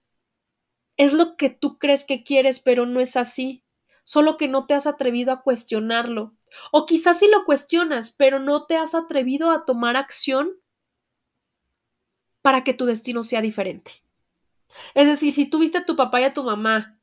es 0.96 1.12
lo 1.12 1.36
que 1.36 1.50
tú 1.50 1.78
crees 1.78 2.04
que 2.04 2.22
quieres, 2.22 2.60
pero 2.60 2.86
no 2.86 3.00
es 3.00 3.16
así, 3.16 3.64
solo 4.04 4.36
que 4.36 4.48
no 4.48 4.66
te 4.66 4.74
has 4.74 4.86
atrevido 4.86 5.32
a 5.32 5.42
cuestionarlo. 5.42 6.36
O 6.70 6.86
quizás 6.86 7.18
sí 7.18 7.28
lo 7.28 7.44
cuestionas, 7.44 8.14
pero 8.16 8.38
no 8.38 8.66
te 8.66 8.76
has 8.76 8.94
atrevido 8.94 9.50
a 9.50 9.64
tomar 9.64 9.96
acción 9.96 10.52
para 12.42 12.64
que 12.64 12.74
tu 12.74 12.84
destino 12.86 13.22
sea 13.22 13.40
diferente. 13.40 13.92
Es 14.94 15.06
decir, 15.06 15.32
si 15.32 15.46
tuviste 15.46 15.78
a 15.78 15.86
tu 15.86 15.96
papá 15.96 16.20
y 16.20 16.24
a 16.24 16.34
tu 16.34 16.44
mamá 16.44 17.01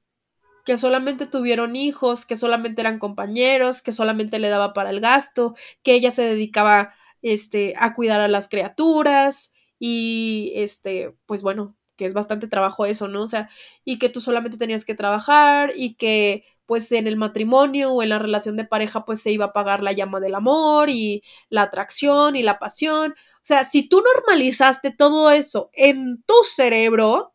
que 0.65 0.77
solamente 0.77 1.25
tuvieron 1.25 1.75
hijos, 1.75 2.25
que 2.25 2.35
solamente 2.35 2.81
eran 2.81 2.99
compañeros, 2.99 3.81
que 3.81 3.91
solamente 3.91 4.39
le 4.39 4.49
daba 4.49 4.73
para 4.73 4.89
el 4.89 5.01
gasto, 5.01 5.55
que 5.83 5.93
ella 5.93 6.11
se 6.11 6.23
dedicaba 6.23 6.93
este, 7.21 7.73
a 7.77 7.93
cuidar 7.93 8.21
a 8.21 8.27
las 8.27 8.47
criaturas 8.47 9.53
y 9.79 10.51
este, 10.55 11.15
pues 11.25 11.41
bueno, 11.41 11.77
que 11.95 12.05
es 12.05 12.13
bastante 12.13 12.47
trabajo 12.47 12.85
eso, 12.85 13.07
¿no? 13.07 13.23
O 13.23 13.27
sea, 13.27 13.49
y 13.83 13.99
que 13.99 14.09
tú 14.09 14.21
solamente 14.21 14.57
tenías 14.57 14.85
que 14.85 14.95
trabajar 14.95 15.73
y 15.75 15.95
que 15.95 16.45
pues 16.65 16.91
en 16.91 17.07
el 17.07 17.17
matrimonio 17.17 17.91
o 17.91 18.03
en 18.03 18.09
la 18.09 18.19
relación 18.19 18.55
de 18.55 18.63
pareja 18.63 19.03
pues 19.03 19.21
se 19.21 19.31
iba 19.31 19.45
a 19.45 19.53
pagar 19.53 19.81
la 19.81 19.91
llama 19.91 20.19
del 20.19 20.35
amor 20.35 20.89
y 20.89 21.23
la 21.49 21.63
atracción 21.63 22.35
y 22.35 22.43
la 22.43 22.59
pasión. 22.59 23.13
O 23.13 23.39
sea, 23.41 23.63
si 23.63 23.89
tú 23.89 24.03
normalizaste 24.15 24.91
todo 24.91 25.31
eso 25.31 25.71
en 25.73 26.23
tu 26.23 26.35
cerebro, 26.43 27.33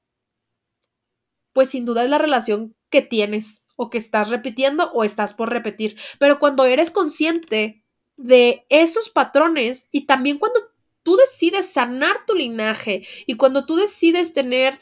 pues 1.53 1.71
sin 1.71 1.85
duda 1.85 2.05
es 2.05 2.11
la 2.11 2.19
relación 2.19 2.77
que 2.95 3.03
tienes 3.03 3.67
o 3.75 3.91
que 3.91 3.99
estás 3.99 4.29
repitiendo 4.29 4.89
o 4.93 5.03
estás 5.03 5.35
por 5.35 5.51
repetir. 5.51 5.99
Pero 6.21 6.39
cuando 6.39 6.65
eres 6.65 6.93
consciente 6.93 7.83
de 8.17 8.65
esos 8.69 9.09
patrones 9.09 9.89
y 9.91 10.07
también 10.07 10.39
cuando 10.39 10.61
tú 11.03 11.17
decides 11.17 11.73
sanar 11.73 12.25
tu 12.25 12.37
linaje 12.37 13.05
y 13.27 13.35
cuando 13.35 13.67
tú 13.67 13.75
decides 13.75 14.33
tener 14.33 14.79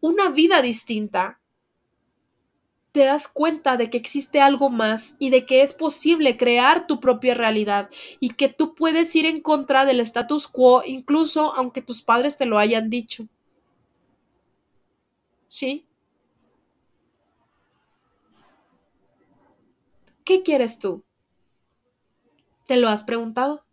una 0.00 0.30
vida 0.30 0.62
distinta, 0.62 1.38
te 2.92 3.04
das 3.04 3.28
cuenta 3.28 3.76
de 3.76 3.90
que 3.90 3.98
existe 3.98 4.40
algo 4.40 4.70
más 4.70 5.16
y 5.18 5.28
de 5.28 5.44
que 5.44 5.60
es 5.60 5.74
posible 5.74 6.38
crear 6.38 6.86
tu 6.86 6.98
propia 6.98 7.34
realidad 7.34 7.90
y 8.20 8.30
que 8.30 8.48
tú 8.48 8.74
puedes 8.74 9.14
ir 9.14 9.26
en 9.26 9.42
contra 9.42 9.84
del 9.84 10.00
status 10.00 10.48
quo 10.48 10.82
incluso 10.86 11.54
aunque 11.56 11.82
tus 11.82 12.00
padres 12.00 12.38
te 12.38 12.46
lo 12.46 12.58
hayan 12.58 12.88
dicho. 12.88 13.26
¿Sí? 15.50 15.84
¿Qué 20.24 20.42
quieres 20.42 20.78
tú? 20.78 21.04
¿Te 22.66 22.76
lo 22.76 22.88
has 22.88 23.04
preguntado? 23.04 23.64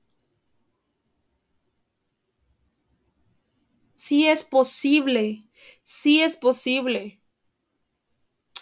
Sí 3.95 4.27
es 4.27 4.45
posible, 4.45 5.43
sí 5.83 6.21
es 6.21 6.37
posible. 6.37 7.19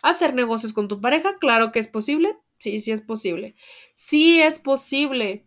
¿Hacer 0.02 0.34
negocios 0.34 0.72
con 0.74 0.88
tu 0.88 1.02
pareja? 1.02 1.36
Claro 1.40 1.72
que 1.74 1.80
es 1.80 1.88
posible. 1.90 2.38
Sí, 2.60 2.80
sí 2.80 2.92
es 2.92 3.02
posible. 3.02 3.56
Sí 3.94 4.40
es 4.42 4.60
posible 4.60 5.46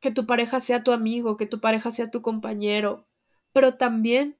que 0.00 0.12
tu 0.12 0.24
pareja 0.26 0.60
sea 0.60 0.84
tu 0.84 0.92
amigo, 0.92 1.36
que 1.36 1.46
tu 1.46 1.60
pareja 1.60 1.90
sea 1.90 2.08
tu 2.10 2.22
compañero, 2.22 3.08
pero 3.52 3.74
también 3.76 4.38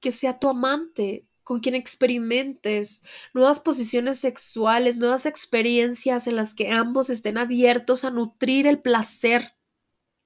que 0.00 0.10
sea 0.12 0.38
tu 0.38 0.48
amante, 0.48 1.26
con 1.44 1.60
quien 1.60 1.74
experimentes 1.74 3.04
nuevas 3.34 3.60
posiciones 3.60 4.18
sexuales, 4.18 4.98
nuevas 4.98 5.26
experiencias 5.26 6.26
en 6.26 6.36
las 6.36 6.54
que 6.54 6.70
ambos 6.72 7.10
estén 7.10 7.38
abiertos 7.38 8.04
a 8.04 8.10
nutrir 8.10 8.66
el 8.66 8.80
placer, 8.80 9.54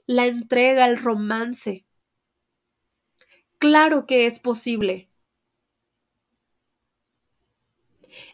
la 0.06 0.26
entrega, 0.26 0.86
el 0.86 0.96
romance. 0.96 1.84
Claro 3.58 4.06
que 4.06 4.26
es 4.26 4.38
posible. 4.38 5.10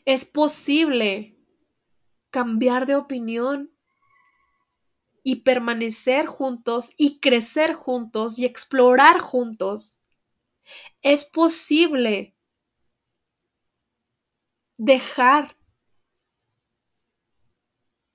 Es 0.05 0.27
posible 0.27 1.37
cambiar 2.31 2.87
de 2.87 2.97
opinión 2.97 3.75
y 5.23 5.37
permanecer 5.37 6.27
juntos 6.27 6.93
y 6.99 7.19
crecer 7.19 7.73
juntos 7.73 8.39
y 8.39 8.45
explorar 8.45 9.19
juntos. 9.21 10.03
Es 11.03 11.25
posible 11.25 12.34
dejar 14.85 15.57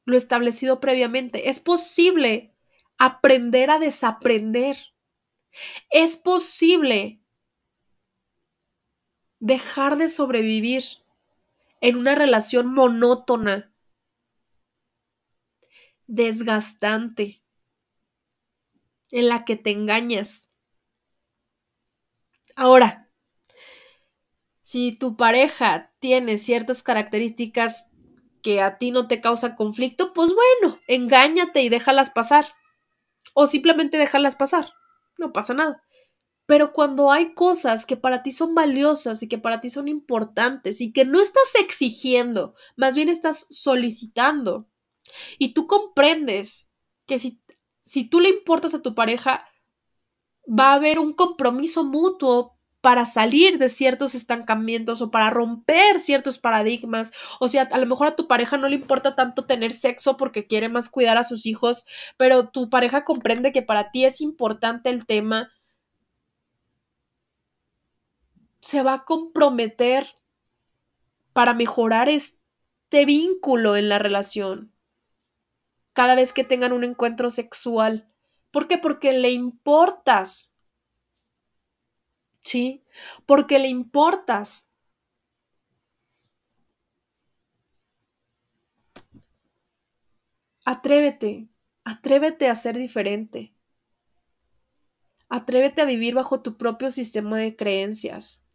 lo 0.05 0.17
establecido 0.17 0.79
previamente. 0.79 1.49
Es 1.49 1.59
posible 1.59 2.55
aprender 2.97 3.71
a 3.71 3.79
desaprender. 3.79 4.77
Es 5.89 6.17
posible 6.17 7.21
dejar 9.39 9.97
de 9.97 10.09
sobrevivir 10.09 10.83
en 11.81 11.97
una 11.97 12.13
relación 12.13 12.71
monótona, 12.71 13.73
desgastante, 16.07 17.41
en 19.11 19.27
la 19.27 19.43
que 19.45 19.55
te 19.55 19.71
engañas. 19.71 20.49
Ahora, 22.55 23.09
si 24.61 24.91
tu 24.91 25.15
pareja 25.15 25.88
tiene 25.99 26.37
ciertas 26.37 26.83
características 26.83 27.85
que 28.41 28.61
a 28.61 28.77
ti 28.77 28.91
no 28.91 29.07
te 29.07 29.21
causan 29.21 29.55
conflicto, 29.55 30.13
pues 30.13 30.31
bueno, 30.33 30.79
engáñate 30.87 31.61
y 31.61 31.69
déjalas 31.69 32.09
pasar. 32.09 32.53
O 33.33 33.47
simplemente 33.47 33.97
déjalas 33.97 34.35
pasar. 34.35 34.73
No 35.17 35.33
pasa 35.33 35.53
nada. 35.53 35.83
Pero 36.45 36.73
cuando 36.73 37.11
hay 37.11 37.33
cosas 37.33 37.85
que 37.85 37.97
para 37.97 38.23
ti 38.23 38.31
son 38.31 38.55
valiosas 38.55 39.21
y 39.21 39.27
que 39.27 39.37
para 39.37 39.61
ti 39.61 39.69
son 39.69 39.87
importantes 39.87 40.81
y 40.81 40.91
que 40.91 41.05
no 41.05 41.21
estás 41.21 41.53
exigiendo, 41.55 42.55
más 42.75 42.95
bien 42.95 43.09
estás 43.09 43.45
solicitando, 43.49 44.67
y 45.37 45.53
tú 45.53 45.67
comprendes 45.67 46.69
que 47.05 47.19
si, 47.19 47.41
si 47.81 48.09
tú 48.09 48.19
le 48.19 48.29
importas 48.29 48.73
a 48.73 48.81
tu 48.81 48.95
pareja, 48.95 49.45
va 50.47 50.71
a 50.71 50.75
haber 50.75 50.99
un 50.99 51.13
compromiso 51.13 51.83
mutuo 51.83 52.58
para 52.81 53.05
salir 53.05 53.57
de 53.57 53.69
ciertos 53.69 54.15
estancamientos 54.15 55.01
o 55.01 55.11
para 55.11 55.29
romper 55.29 55.99
ciertos 55.99 56.37
paradigmas. 56.37 57.11
O 57.39 57.49
sea, 57.49 57.63
a 57.63 57.77
lo 57.77 57.85
mejor 57.85 58.07
a 58.07 58.15
tu 58.15 58.27
pareja 58.27 58.57
no 58.57 58.69
le 58.69 58.75
importa 58.75 59.15
tanto 59.15 59.45
tener 59.45 59.71
sexo 59.71 60.17
porque 60.17 60.47
quiere 60.47 60.69
más 60.69 60.89
cuidar 60.89 61.17
a 61.17 61.23
sus 61.23 61.45
hijos, 61.45 61.85
pero 62.17 62.49
tu 62.49 62.69
pareja 62.69 63.03
comprende 63.03 63.51
que 63.51 63.61
para 63.61 63.91
ti 63.91 64.05
es 64.05 64.21
importante 64.21 64.89
el 64.89 65.05
tema. 65.05 65.51
Se 68.61 68.81
va 68.83 68.93
a 68.93 69.05
comprometer 69.05 70.19
para 71.33 71.53
mejorar 71.53 72.09
este 72.09 73.05
vínculo 73.05 73.75
en 73.75 73.89
la 73.89 73.99
relación. 73.99 74.73
Cada 75.93 76.15
vez 76.15 76.33
que 76.33 76.43
tengan 76.43 76.71
un 76.71 76.83
encuentro 76.83 77.29
sexual. 77.29 78.09
¿Por 78.51 78.67
qué? 78.67 78.77
Porque 78.77 79.13
le 79.13 79.31
importas 79.31 80.55
¿sí? 82.41 82.83
Porque 83.25 83.59
le 83.59 83.67
importas. 83.67 84.71
Atrévete, 90.65 91.49
atrévete 91.83 92.47
a 92.47 92.55
ser 92.55 92.77
diferente. 92.77 93.53
Atrévete 95.27 95.81
a 95.81 95.85
vivir 95.85 96.15
bajo 96.15 96.41
tu 96.41 96.57
propio 96.57 96.91
sistema 96.91 97.37
de 97.37 97.55
creencias. 97.55 98.45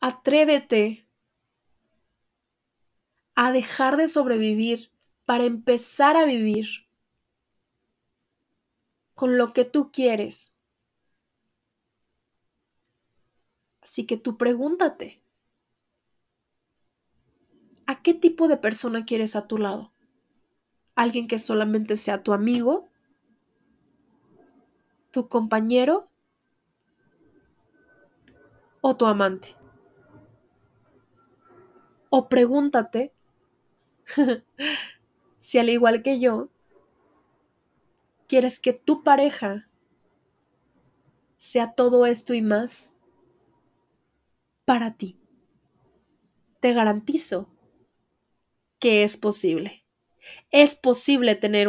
Atrévete 0.00 1.08
a 3.34 3.52
dejar 3.52 3.96
de 3.96 4.08
sobrevivir 4.08 4.92
para 5.24 5.44
empezar 5.44 6.16
a 6.16 6.24
vivir 6.24 6.66
con 9.14 9.38
lo 9.38 9.52
que 9.52 9.64
tú 9.64 9.92
quieres. 9.92 10.51
Así 13.82 14.06
que 14.06 14.16
tú 14.16 14.38
pregúntate, 14.38 15.20
¿a 17.86 18.00
qué 18.00 18.14
tipo 18.14 18.46
de 18.48 18.56
persona 18.56 19.04
quieres 19.04 19.34
a 19.34 19.48
tu 19.48 19.58
lado? 19.58 19.92
¿Alguien 20.94 21.26
que 21.26 21.38
solamente 21.38 21.96
sea 21.96 22.22
tu 22.22 22.32
amigo? 22.32 22.88
¿Tu 25.10 25.28
compañero? 25.28 26.08
¿O 28.80 28.96
tu 28.96 29.06
amante? 29.06 29.56
O 32.08 32.28
pregúntate 32.28 33.12
si 35.38 35.58
al 35.58 35.70
igual 35.70 36.02
que 36.02 36.20
yo, 36.20 36.48
quieres 38.28 38.60
que 38.60 38.72
tu 38.72 39.02
pareja 39.02 39.68
sea 41.36 41.74
todo 41.74 42.06
esto 42.06 42.32
y 42.34 42.42
más 42.42 42.96
para 44.64 44.96
ti. 44.96 45.18
Te 46.60 46.72
garantizo 46.72 47.48
que 48.78 49.02
es 49.02 49.16
posible. 49.16 49.84
Es 50.50 50.76
posible 50.76 51.34
tener 51.34 51.68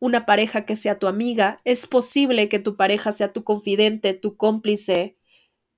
una 0.00 0.26
pareja 0.26 0.66
que 0.66 0.76
sea 0.76 0.98
tu 0.98 1.06
amiga, 1.06 1.60
es 1.64 1.86
posible 1.86 2.48
que 2.48 2.58
tu 2.58 2.76
pareja 2.76 3.12
sea 3.12 3.32
tu 3.32 3.44
confidente, 3.44 4.14
tu 4.14 4.36
cómplice, 4.36 5.16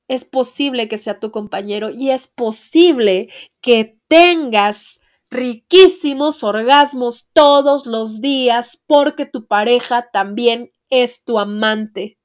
es 0.09 0.25
posible 0.25 0.88
que 0.88 0.99
sea 0.99 1.19
tu 1.19 1.31
compañero 1.31 1.90
y 1.90 2.11
es 2.11 2.29
posible 2.29 3.29
que 3.61 3.99
tengas 4.09 5.01
riquísimos 5.31 6.45
orgasmos 6.45 7.31
todos 7.33 7.87
los 7.87 8.21
días 8.21 8.83
porque 8.87 9.27
tu 9.27 9.47
pareja 9.47 10.09
también 10.12 10.73
es 10.90 11.25
tu 11.25 11.38
amante. 11.38 12.19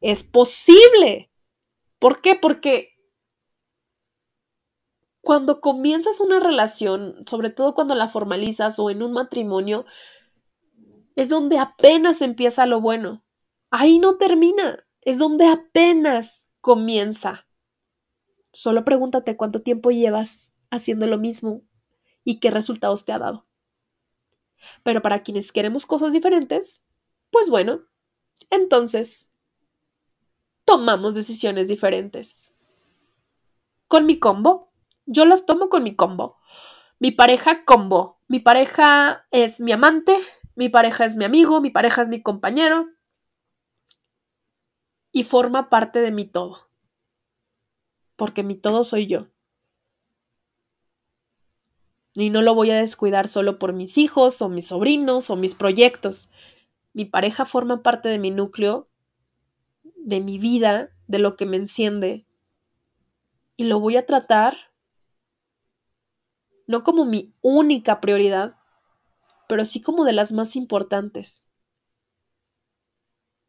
Es 0.00 0.22
posible. 0.22 1.30
¿Por 1.98 2.22
qué? 2.22 2.36
Porque 2.36 2.90
cuando 5.20 5.60
comienzas 5.60 6.20
una 6.20 6.40
relación, 6.40 7.24
sobre 7.26 7.50
todo 7.50 7.74
cuando 7.74 7.94
la 7.94 8.08
formalizas 8.08 8.78
o 8.78 8.90
en 8.90 9.02
un 9.02 9.12
matrimonio, 9.12 9.84
es 11.16 11.28
donde 11.28 11.58
apenas 11.58 12.22
empieza 12.22 12.66
lo 12.66 12.80
bueno. 12.80 13.24
Ahí 13.70 13.98
no 13.98 14.16
termina, 14.16 14.86
es 15.02 15.18
donde 15.18 15.46
apenas 15.46 16.50
comienza. 16.60 17.46
Solo 18.52 18.84
pregúntate 18.84 19.36
cuánto 19.36 19.62
tiempo 19.62 19.90
llevas 19.90 20.56
haciendo 20.70 21.06
lo 21.06 21.18
mismo 21.18 21.62
y 22.24 22.40
qué 22.40 22.50
resultados 22.50 23.04
te 23.04 23.12
ha 23.12 23.18
dado. 23.18 23.46
Pero 24.82 25.02
para 25.02 25.22
quienes 25.22 25.52
queremos 25.52 25.86
cosas 25.86 26.12
diferentes, 26.12 26.84
pues 27.30 27.50
bueno, 27.50 27.82
entonces 28.50 29.30
tomamos 30.64 31.14
decisiones 31.14 31.68
diferentes. 31.68 32.54
Con 33.86 34.06
mi 34.06 34.18
combo 34.18 34.69
yo 35.10 35.24
las 35.24 35.44
tomo 35.44 35.68
con 35.68 35.82
mi 35.82 35.96
combo. 35.96 36.38
Mi 37.00 37.10
pareja 37.10 37.64
combo. 37.64 38.20
mi 38.28 38.38
pareja 38.38 39.26
es 39.32 39.60
mi 39.60 39.72
amante, 39.72 40.16
mi 40.54 40.68
pareja 40.68 41.04
es 41.04 41.16
mi 41.16 41.24
amigo, 41.24 41.60
mi 41.60 41.70
pareja 41.70 42.00
es 42.00 42.08
mi 42.08 42.22
compañero 42.22 42.86
y 45.10 45.24
forma 45.24 45.68
parte 45.68 45.98
de 45.98 46.12
mi 46.12 46.26
todo. 46.26 46.70
Porque 48.14 48.44
mi 48.44 48.54
todo 48.54 48.84
soy 48.84 49.08
yo. 49.08 49.26
Y 52.14 52.30
no 52.30 52.42
lo 52.42 52.54
voy 52.54 52.70
a 52.70 52.76
descuidar 52.78 53.26
solo 53.26 53.58
por 53.58 53.72
mis 53.72 53.98
hijos 53.98 54.40
o 54.42 54.48
mis 54.48 54.68
sobrinos 54.68 55.28
o 55.30 55.36
mis 55.36 55.56
proyectos. 55.56 56.30
Mi 56.92 57.04
pareja 57.04 57.44
forma 57.44 57.82
parte 57.82 58.08
de 58.08 58.20
mi 58.20 58.30
núcleo, 58.30 58.88
de 59.96 60.20
mi 60.20 60.38
vida, 60.38 60.90
de 61.08 61.18
lo 61.18 61.34
que 61.34 61.46
me 61.46 61.56
enciende. 61.56 62.26
Y 63.56 63.64
lo 63.64 63.80
voy 63.80 63.96
a 63.96 64.06
tratar 64.06 64.69
no 66.70 66.84
como 66.84 67.04
mi 67.04 67.34
única 67.42 68.00
prioridad, 68.00 68.56
pero 69.48 69.64
sí 69.64 69.82
como 69.82 70.04
de 70.04 70.12
las 70.12 70.30
más 70.30 70.54
importantes. 70.54 71.50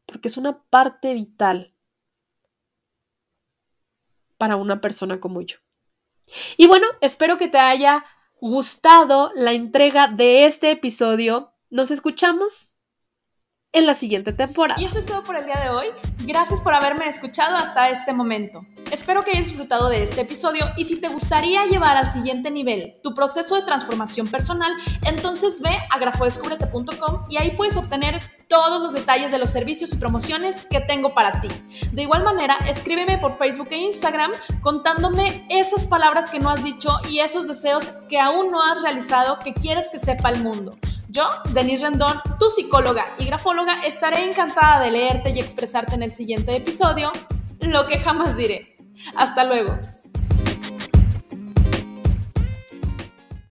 Porque 0.08 0.28
es 0.28 0.38
una 0.38 0.64
parte 0.64 1.14
vital 1.14 1.76
para 4.40 4.56
una 4.56 4.82
persona 4.82 5.20
como 5.20 5.44
yo. 5.44 5.58
Y 6.58 6.66
bueno, 6.66 6.88
espero 7.00 7.38
que 7.38 7.48
te 7.48 7.60
haya 7.60 8.04
gustado 8.40 9.32
la 9.36 9.52
entrega 9.52 10.08
de 10.08 10.46
este 10.46 10.72
episodio. 10.72 11.54
Nos 11.70 11.92
escuchamos 11.92 12.78
en 13.74 13.86
la 13.86 13.94
siguiente 13.94 14.34
temporada. 14.34 14.80
Y 14.82 14.86
eso 14.86 15.00
es 15.00 15.06
todo 15.06 15.24
por 15.24 15.38
el 15.38 15.46
día 15.46 15.60
de 15.60 15.70
hoy. 15.70 15.88
Gracias 16.20 16.60
por 16.60 16.74
haberme 16.74 17.08
escuchado 17.08 17.58
hasta 17.58 17.90
este 17.90 18.14
momento. 18.14 18.66
Espero 18.92 19.24
que 19.24 19.32
hayas 19.32 19.48
disfrutado 19.48 19.88
de 19.88 20.04
este 20.04 20.22
episodio 20.22 20.66
y 20.76 20.84
si 20.84 21.00
te 21.00 21.08
gustaría 21.08 21.66
llevar 21.66 21.96
al 21.96 22.10
siguiente 22.10 22.52
nivel 22.52 22.96
tu 23.02 23.14
proceso 23.14 23.56
de 23.56 23.62
transformación 23.62 24.28
personal, 24.28 24.72
entonces 25.06 25.62
ve 25.62 25.72
a 25.90 25.98
grafodescubrete.com 25.98 27.26
y 27.30 27.38
ahí 27.38 27.52
puedes 27.52 27.78
obtener 27.78 28.20
todos 28.50 28.82
los 28.82 28.92
detalles 28.92 29.32
de 29.32 29.40
los 29.40 29.50
servicios 29.50 29.94
y 29.94 29.96
promociones 29.96 30.66
que 30.66 30.82
tengo 30.82 31.14
para 31.14 31.40
ti. 31.40 31.48
De 31.94 32.02
igual 32.02 32.24
manera, 32.24 32.58
escríbeme 32.68 33.18
por 33.18 33.32
Facebook 33.32 33.70
e 33.72 33.78
Instagram 33.78 34.32
contándome 34.62 35.48
esas 35.50 35.88
palabras 35.88 36.30
que 36.30 36.42
no 36.42 36.50
has 36.50 36.62
dicho 36.62 36.92
y 37.10 37.20
esos 37.20 37.48
deseos 37.48 37.92
que 38.10 38.20
aún 38.20 38.52
no 38.52 38.62
has 38.62 38.82
realizado 38.82 39.40
que 39.40 39.54
quieres 39.54 39.88
que 39.90 40.00
sepa 40.00 40.30
el 40.30 40.44
mundo. 40.44 40.76
Yo, 41.14 41.28
Denise 41.54 41.84
Rendón, 41.84 42.22
tu 42.40 42.50
psicóloga 42.50 43.16
y 43.20 43.26
grafóloga, 43.26 43.82
estaré 43.86 44.30
encantada 44.30 44.80
de 44.82 44.92
leerte 44.92 45.32
y 45.32 45.42
expresarte 45.42 45.96
en 45.96 46.04
el 46.04 46.14
siguiente 46.14 46.56
episodio 46.56 47.12
lo 47.60 47.86
que 47.86 48.00
jamás 48.00 48.38
diré. 48.38 48.78
Hasta 49.18 49.44
luego. 49.44 49.78